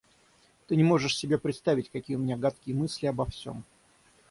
Ты 0.67 0.75
не 0.77 0.83
можешь 0.83 1.15
себе 1.15 1.37
представить, 1.37 1.91
какие 1.91 2.15
у 2.15 2.19
меня 2.21 2.35
гадкие 2.35 2.75
мысли 2.75 3.05
обо 3.05 3.27
всем. 3.27 3.63